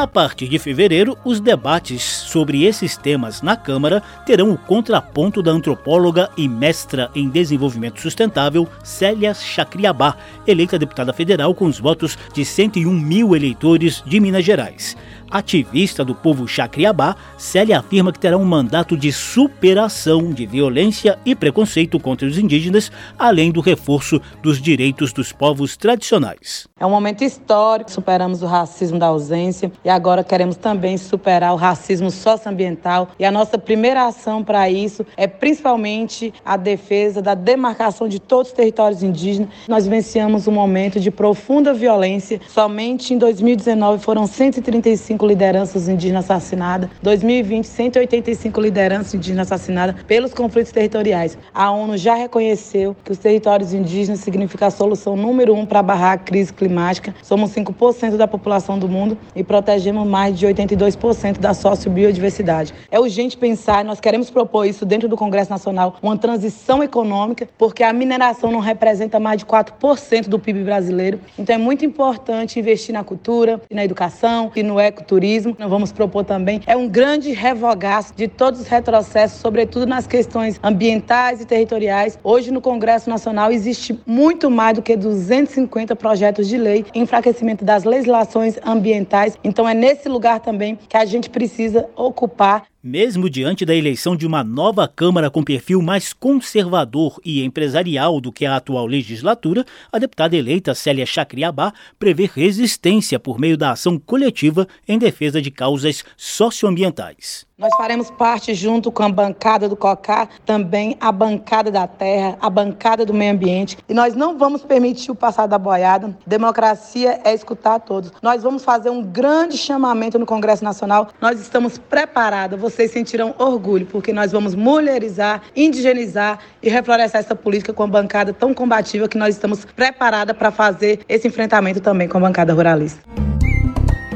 A 0.00 0.06
partir 0.06 0.48
de 0.48 0.58
fevereiro, 0.58 1.14
os 1.26 1.40
debates 1.40 2.02
sobre 2.02 2.64
esses 2.64 2.96
temas 2.96 3.42
na 3.42 3.54
Câmara 3.54 4.02
terão 4.24 4.50
o 4.50 4.56
contraponto 4.56 5.42
da 5.42 5.50
antropóloga 5.50 6.30
e 6.38 6.48
mestra 6.48 7.10
em 7.14 7.28
desenvolvimento 7.28 8.00
sustentável 8.00 8.66
Célia 8.82 9.34
Chacriabá, 9.34 10.16
eleita 10.46 10.78
deputada 10.78 11.12
federal 11.12 11.54
com 11.54 11.66
os 11.66 11.78
votos 11.78 12.16
de 12.32 12.46
101 12.46 12.90
mil 12.90 13.36
eleitores 13.36 14.02
de 14.06 14.18
Minas 14.20 14.42
Gerais. 14.42 14.96
Ativista 15.30 16.04
do 16.04 16.12
povo 16.12 16.48
Chacriabá, 16.48 17.14
Célia 17.38 17.78
afirma 17.78 18.12
que 18.12 18.18
terá 18.18 18.36
um 18.36 18.44
mandato 18.44 18.96
de 18.96 19.12
superação 19.12 20.32
de 20.32 20.44
violência 20.44 21.18
e 21.24 21.36
preconceito 21.36 22.00
contra 22.00 22.26
os 22.26 22.36
indígenas, 22.36 22.90
além 23.16 23.52
do 23.52 23.60
reforço 23.60 24.20
dos 24.42 24.60
direitos 24.60 25.12
dos 25.12 25.30
povos 25.30 25.76
tradicionais. 25.76 26.66
É 26.80 26.84
um 26.84 26.90
momento 26.90 27.22
histórico, 27.22 27.92
superamos 27.92 28.42
o 28.42 28.46
racismo 28.46 28.98
da 28.98 29.06
ausência 29.06 29.70
e 29.84 29.88
agora 29.88 30.24
queremos 30.24 30.56
também 30.56 30.98
superar 30.98 31.52
o 31.52 31.56
racismo 31.56 32.10
socioambiental. 32.10 33.10
E 33.16 33.24
a 33.24 33.30
nossa 33.30 33.56
primeira 33.56 34.06
ação 34.06 34.42
para 34.42 34.68
isso 34.68 35.06
é 35.16 35.28
principalmente 35.28 36.34
a 36.44 36.56
defesa 36.56 37.22
da 37.22 37.34
demarcação 37.34 38.08
de 38.08 38.18
todos 38.18 38.48
os 38.48 38.56
territórios 38.56 39.02
indígenas. 39.02 39.50
Nós 39.68 39.86
venciamos 39.86 40.48
um 40.48 40.52
momento 40.52 40.98
de 40.98 41.10
profunda 41.10 41.72
violência. 41.72 42.40
Somente 42.48 43.14
em 43.14 43.18
2019 43.18 44.02
foram 44.02 44.26
135 44.26 45.19
185 45.20 45.26
lideranças 45.26 45.88
indígenas 45.88 46.24
assassinadas, 46.30 46.88
2020, 47.02 47.64
185 47.66 48.60
lideranças 48.60 49.14
indígenas 49.14 49.52
assassinadas 49.52 50.02
pelos 50.06 50.32
conflitos 50.32 50.72
territoriais. 50.72 51.36
A 51.52 51.70
ONU 51.70 51.96
já 51.96 52.14
reconheceu 52.14 52.96
que 53.04 53.12
os 53.12 53.18
territórios 53.18 53.74
indígenas 53.74 54.20
significam 54.20 54.68
a 54.68 54.70
solução 54.70 55.16
número 55.16 55.54
um 55.54 55.66
para 55.66 55.82
barrar 55.82 56.12
a 56.12 56.18
crise 56.18 56.52
climática. 56.52 57.14
Somos 57.22 57.50
5% 57.52 58.16
da 58.16 58.26
população 58.26 58.78
do 58.78 58.88
mundo 58.88 59.16
e 59.34 59.44
protegemos 59.44 60.06
mais 60.06 60.38
de 60.38 60.46
82% 60.46 61.38
da 61.38 61.52
sociobiodiversidade. 61.52 62.72
É 62.90 62.98
urgente 62.98 63.36
pensar, 63.36 63.84
nós 63.84 64.00
queremos 64.00 64.30
propor 64.30 64.64
isso 64.64 64.86
dentro 64.86 65.08
do 65.08 65.16
Congresso 65.16 65.50
Nacional, 65.50 65.96
uma 66.02 66.16
transição 66.16 66.82
econômica, 66.82 67.48
porque 67.58 67.82
a 67.82 67.92
mineração 67.92 68.50
não 68.50 68.60
representa 68.60 69.20
mais 69.20 69.38
de 69.38 69.46
4% 69.46 70.28
do 70.28 70.38
PIB 70.38 70.64
brasileiro. 70.64 71.20
Então 71.38 71.54
é 71.54 71.58
muito 71.58 71.84
importante 71.84 72.58
investir 72.58 72.94
na 72.94 73.04
cultura, 73.04 73.60
na 73.70 73.84
educação 73.84 74.50
e 74.54 74.62
no 74.62 74.78
ecoturismo 74.78 75.09
turismo. 75.10 75.56
Nós 75.58 75.68
vamos 75.68 75.90
propor 75.90 76.24
também 76.24 76.60
é 76.66 76.76
um 76.76 76.88
grande 76.88 77.32
revogaço 77.32 78.14
de 78.14 78.28
todos 78.28 78.60
os 78.60 78.68
retrocessos, 78.68 79.40
sobretudo 79.40 79.86
nas 79.86 80.06
questões 80.06 80.60
ambientais 80.62 81.40
e 81.40 81.44
territoriais. 81.44 82.16
Hoje 82.22 82.52
no 82.52 82.60
Congresso 82.60 83.10
Nacional 83.10 83.50
existe 83.50 83.98
muito 84.06 84.48
mais 84.48 84.76
do 84.76 84.82
que 84.82 84.96
250 84.96 85.96
projetos 85.96 86.46
de 86.46 86.56
lei, 86.56 86.86
enfraquecimento 86.94 87.64
das 87.64 87.82
legislações 87.82 88.56
ambientais. 88.64 89.36
Então 89.42 89.68
é 89.68 89.74
nesse 89.74 90.08
lugar 90.08 90.38
também 90.38 90.78
que 90.88 90.96
a 90.96 91.04
gente 91.04 91.28
precisa 91.28 91.88
ocupar 91.96 92.62
mesmo 92.82 93.28
diante 93.28 93.64
da 93.64 93.74
eleição 93.74 94.16
de 94.16 94.26
uma 94.26 94.42
nova 94.42 94.88
Câmara 94.88 95.30
com 95.30 95.42
perfil 95.42 95.82
mais 95.82 96.12
conservador 96.12 97.20
e 97.24 97.44
empresarial 97.44 98.20
do 98.20 98.32
que 98.32 98.46
a 98.46 98.56
atual 98.56 98.86
legislatura, 98.86 99.64
a 99.92 99.98
deputada 99.98 100.36
eleita 100.36 100.74
Célia 100.74 101.04
Chacriabá 101.04 101.72
prevê 101.98 102.30
resistência 102.32 103.18
por 103.18 103.38
meio 103.38 103.56
da 103.56 103.72
ação 103.72 103.98
coletiva 103.98 104.66
em 104.88 104.98
defesa 104.98 105.40
de 105.42 105.50
causas 105.50 106.04
socioambientais. 106.16 107.49
Nós 107.60 107.76
faremos 107.76 108.10
parte, 108.10 108.54
junto 108.54 108.90
com 108.90 109.02
a 109.02 109.08
bancada 109.10 109.68
do 109.68 109.76
COCAR, 109.76 110.30
também 110.46 110.96
a 110.98 111.12
bancada 111.12 111.70
da 111.70 111.86
terra, 111.86 112.38
a 112.40 112.48
bancada 112.48 113.04
do 113.04 113.12
meio 113.12 113.34
ambiente. 113.34 113.76
E 113.86 113.92
nós 113.92 114.14
não 114.14 114.38
vamos 114.38 114.62
permitir 114.62 115.10
o 115.10 115.14
passar 115.14 115.46
da 115.46 115.58
boiada. 115.58 116.16
Democracia 116.26 117.20
é 117.22 117.34
escutar 117.34 117.78
todos. 117.80 118.14
Nós 118.22 118.42
vamos 118.42 118.64
fazer 118.64 118.88
um 118.88 119.02
grande 119.02 119.58
chamamento 119.58 120.18
no 120.18 120.24
Congresso 120.24 120.64
Nacional. 120.64 121.08
Nós 121.20 121.38
estamos 121.38 121.76
preparados. 121.76 122.58
Vocês 122.58 122.92
sentirão 122.92 123.34
orgulho, 123.36 123.84
porque 123.84 124.10
nós 124.10 124.32
vamos 124.32 124.54
mulherizar, 124.54 125.42
indigenizar 125.54 126.38
e 126.62 126.70
reflorestar 126.70 127.20
essa 127.20 127.36
política 127.36 127.74
com 127.74 127.82
a 127.82 127.86
bancada 127.86 128.32
tão 128.32 128.54
combativa 128.54 129.06
que 129.06 129.18
nós 129.18 129.34
estamos 129.34 129.66
preparados 129.66 130.34
para 130.34 130.50
fazer 130.50 131.00
esse 131.06 131.28
enfrentamento 131.28 131.78
também 131.82 132.08
com 132.08 132.16
a 132.16 132.22
bancada 132.22 132.54
ruralista. 132.54 133.02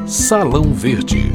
Salão 0.06 0.72
Verde. 0.72 1.30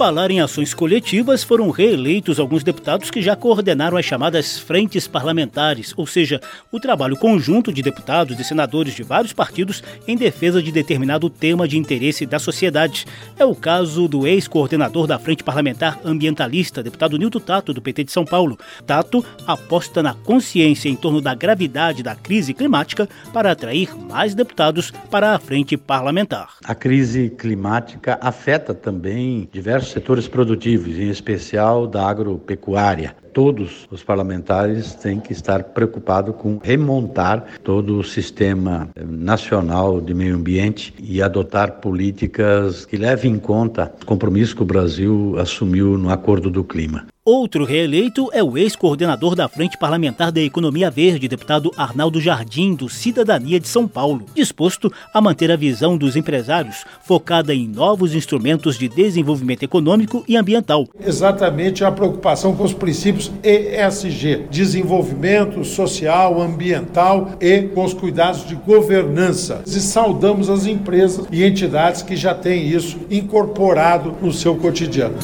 Falar 0.00 0.30
em 0.30 0.40
ações 0.40 0.72
coletivas, 0.72 1.44
foram 1.44 1.68
reeleitos 1.68 2.40
alguns 2.40 2.64
deputados 2.64 3.10
que 3.10 3.20
já 3.20 3.36
coordenaram 3.36 3.98
as 3.98 4.06
chamadas 4.06 4.58
frentes 4.58 5.06
parlamentares, 5.06 5.92
ou 5.94 6.06
seja, 6.06 6.40
o 6.72 6.80
trabalho 6.80 7.18
conjunto 7.18 7.70
de 7.70 7.82
deputados 7.82 8.40
e 8.40 8.42
senadores 8.42 8.94
de 8.94 9.02
vários 9.02 9.34
partidos 9.34 9.84
em 10.08 10.16
defesa 10.16 10.62
de 10.62 10.72
determinado 10.72 11.28
tema 11.28 11.68
de 11.68 11.76
interesse 11.76 12.24
da 12.24 12.38
sociedade. 12.38 13.04
É 13.38 13.44
o 13.44 13.54
caso 13.54 14.08
do 14.08 14.26
ex-coordenador 14.26 15.06
da 15.06 15.18
Frente 15.18 15.44
Parlamentar 15.44 16.00
Ambientalista, 16.02 16.82
deputado 16.82 17.18
Nilton 17.18 17.38
Tato, 17.38 17.74
do 17.74 17.82
PT 17.82 18.04
de 18.04 18.12
São 18.12 18.24
Paulo. 18.24 18.58
Tato 18.86 19.22
aposta 19.46 20.02
na 20.02 20.14
consciência 20.14 20.88
em 20.88 20.96
torno 20.96 21.20
da 21.20 21.34
gravidade 21.34 22.02
da 22.02 22.14
crise 22.14 22.54
climática 22.54 23.06
para 23.34 23.52
atrair 23.52 23.94
mais 24.08 24.34
deputados 24.34 24.90
para 25.10 25.34
a 25.34 25.38
frente 25.38 25.76
parlamentar. 25.76 26.54
A 26.64 26.74
crise 26.74 27.28
climática 27.28 28.18
afeta 28.22 28.72
também 28.72 29.46
diversos 29.52 29.89
setores 29.90 30.28
produtivos, 30.28 30.98
em 30.98 31.10
especial 31.10 31.86
da 31.86 32.08
agropecuária. 32.08 33.14
Todos 33.32 33.86
os 33.90 34.02
parlamentares 34.02 34.94
têm 34.94 35.20
que 35.20 35.32
estar 35.32 35.62
preocupados 35.62 36.34
com 36.36 36.58
remontar 36.62 37.44
todo 37.62 37.98
o 37.98 38.04
sistema 38.04 38.88
nacional 39.06 40.00
de 40.00 40.12
meio 40.12 40.34
ambiente 40.34 40.92
e 40.98 41.22
adotar 41.22 41.80
políticas 41.80 42.84
que 42.84 42.96
levem 42.96 43.32
em 43.34 43.38
conta 43.38 43.92
o 44.02 44.06
compromisso 44.06 44.56
que 44.56 44.62
o 44.62 44.66
Brasil 44.66 45.36
assumiu 45.38 45.96
no 45.96 46.10
Acordo 46.10 46.50
do 46.50 46.64
Clima. 46.64 47.06
Outro 47.22 47.66
reeleito 47.66 48.30
é 48.32 48.42
o 48.42 48.56
ex-coordenador 48.56 49.34
da 49.34 49.46
Frente 49.46 49.76
Parlamentar 49.76 50.32
da 50.32 50.40
Economia 50.40 50.90
Verde, 50.90 51.28
deputado 51.28 51.70
Arnaldo 51.76 52.18
Jardim, 52.18 52.74
do 52.74 52.88
Cidadania 52.88 53.60
de 53.60 53.68
São 53.68 53.86
Paulo, 53.86 54.24
disposto 54.34 54.90
a 55.12 55.20
manter 55.20 55.50
a 55.50 55.56
visão 55.56 55.98
dos 55.98 56.16
empresários 56.16 56.82
focada 57.02 57.54
em 57.54 57.68
novos 57.68 58.14
instrumentos 58.14 58.78
de 58.78 58.88
desenvolvimento 58.88 59.62
econômico 59.62 60.24
e 60.26 60.34
ambiental. 60.34 60.88
Exatamente 60.98 61.84
a 61.84 61.92
preocupação 61.92 62.56
com 62.56 62.64
os 62.64 62.72
princípios 62.72 63.30
ESG, 63.42 64.46
desenvolvimento 64.50 65.62
social, 65.62 66.40
ambiental 66.40 67.32
e 67.38 67.64
com 67.74 67.84
os 67.84 67.92
cuidados 67.92 68.46
de 68.48 68.54
governança. 68.54 69.62
E 69.66 69.70
saudamos 69.72 70.48
as 70.48 70.64
empresas 70.64 71.26
e 71.30 71.44
entidades 71.44 72.00
que 72.00 72.16
já 72.16 72.34
têm 72.34 72.66
isso 72.66 72.98
incorporado 73.10 74.16
no 74.22 74.32
seu 74.32 74.56
cotidiano. 74.56 75.18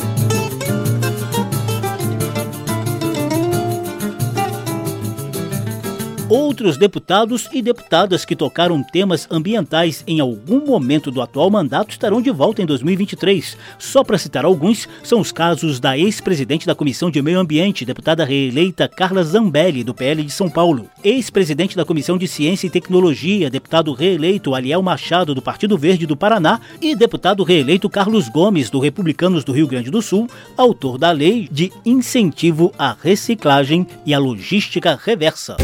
Outros 6.29 6.77
deputados 6.77 7.49
e 7.53 7.63
deputadas 7.63 8.25
que 8.25 8.35
tocaram 8.35 8.83
temas 8.83 9.29
ambientais 9.31 10.03
em 10.09 10.19
algum 10.19 10.67
momento 10.67 11.09
do 11.09 11.23
atual 11.23 11.49
mandato 11.49 11.91
estarão 11.91 12.21
de 12.21 12.33
volta 12.33 12.61
em 12.61 12.67
2023. 12.67 13.57
Só 13.79 14.03
para 14.03 14.19
citar 14.19 14.45
alguns, 14.45 14.89
são 15.05 15.21
os 15.21 15.31
casos 15.31 15.79
da 15.79 15.97
ex-presidente 15.97 16.67
da 16.67 16.75
Comissão 16.75 17.13
de 17.13 17.23
Meio 17.23 17.39
Ambiente, 17.39 17.85
deputada 17.85 18.25
reeleita 18.25 18.89
Carla 18.89 19.23
Zambelli, 19.23 19.85
do 19.85 19.95
PL 19.95 20.25
de 20.25 20.33
São 20.33 20.51
Paulo, 20.51 20.91
ex-presidente 21.05 21.77
da 21.77 21.85
Comissão 21.85 22.19
de 22.19 22.27
Ciência 22.27 22.67
e 22.67 22.71
Tecnologia, 22.71 23.49
deputado 23.49 23.93
reeleito 23.93 24.53
Aliel 24.53 24.83
Machado, 24.83 25.33
do 25.33 25.41
Partido 25.41 25.79
Verde 25.79 26.07
do 26.07 26.17
Paraná, 26.17 26.61
e 26.83 26.97
deputado 26.97 27.45
reeleito 27.45 27.89
Carlos 27.89 28.29
Gomes, 28.29 28.69
do 28.69 28.81
Republicanos 28.81 29.45
do 29.45 29.53
Rio 29.53 29.69
Grande 29.69 29.93
do 29.93 30.03
Sul, 30.03 30.29
autor 30.57 30.99
da 30.99 31.13
lei 31.13 31.49
de 31.53 31.71
incentivo 31.85 32.73
à 32.77 32.97
reciclagem 33.01 33.87
e 34.05 34.13
à 34.13 34.19
logística 34.19 34.99
reversa. 35.01 35.57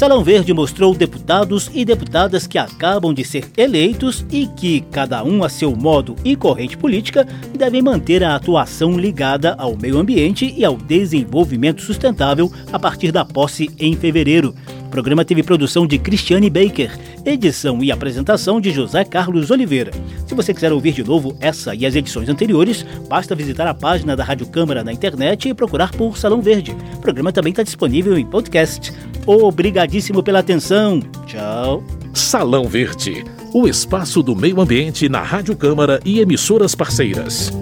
Salão 0.00 0.24
Verde 0.24 0.54
mostrou 0.54 0.94
deputados 0.94 1.70
e 1.74 1.84
deputadas 1.84 2.46
que 2.46 2.56
acabam 2.56 3.12
de 3.12 3.22
ser 3.22 3.50
eleitos 3.54 4.24
e 4.30 4.46
que, 4.46 4.80
cada 4.90 5.22
um 5.22 5.44
a 5.44 5.48
seu 5.50 5.76
modo 5.76 6.16
e 6.24 6.34
corrente 6.34 6.74
política, 6.74 7.28
devem 7.54 7.82
manter 7.82 8.24
a 8.24 8.34
atuação 8.34 8.98
ligada 8.98 9.54
ao 9.58 9.76
meio 9.76 9.98
ambiente 9.98 10.54
e 10.56 10.64
ao 10.64 10.74
desenvolvimento 10.74 11.82
sustentável 11.82 12.50
a 12.72 12.78
partir 12.78 13.12
da 13.12 13.26
posse 13.26 13.68
em 13.78 13.94
fevereiro. 13.94 14.54
O 14.90 14.98
programa 15.00 15.24
teve 15.24 15.44
produção 15.44 15.86
de 15.86 16.00
Cristiane 16.00 16.50
Baker, 16.50 16.98
edição 17.24 17.80
e 17.80 17.92
apresentação 17.92 18.60
de 18.60 18.72
José 18.72 19.04
Carlos 19.04 19.48
Oliveira. 19.48 19.92
Se 20.26 20.34
você 20.34 20.52
quiser 20.52 20.72
ouvir 20.72 20.90
de 20.90 21.04
novo 21.04 21.36
essa 21.38 21.76
e 21.76 21.86
as 21.86 21.94
edições 21.94 22.28
anteriores, 22.28 22.84
basta 23.08 23.36
visitar 23.36 23.68
a 23.68 23.72
página 23.72 24.16
da 24.16 24.24
Rádio 24.24 24.48
Câmara 24.48 24.82
na 24.82 24.92
internet 24.92 25.48
e 25.48 25.54
procurar 25.54 25.92
por 25.92 26.18
Salão 26.18 26.42
Verde. 26.42 26.76
O 26.96 27.00
programa 27.00 27.32
também 27.32 27.52
está 27.52 27.62
disponível 27.62 28.18
em 28.18 28.26
podcast. 28.26 28.92
Obrigadíssimo 29.24 30.24
pela 30.24 30.40
atenção. 30.40 31.00
Tchau. 31.24 31.84
Salão 32.12 32.64
Verde, 32.64 33.24
o 33.54 33.68
espaço 33.68 34.24
do 34.24 34.34
meio 34.34 34.60
ambiente 34.60 35.08
na 35.08 35.22
Rádio 35.22 35.54
Câmara 35.54 36.00
e 36.04 36.18
emissoras 36.18 36.74
parceiras. 36.74 37.52